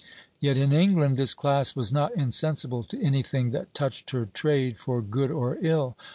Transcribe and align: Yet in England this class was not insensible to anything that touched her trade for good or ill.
Yet 0.39 0.57
in 0.57 0.73
England 0.73 1.15
this 1.15 1.35
class 1.35 1.75
was 1.75 1.91
not 1.91 2.15
insensible 2.15 2.83
to 2.85 2.99
anything 3.03 3.51
that 3.51 3.75
touched 3.75 4.09
her 4.09 4.25
trade 4.25 4.79
for 4.79 4.99
good 4.99 5.29
or 5.29 5.57
ill. 5.61 5.95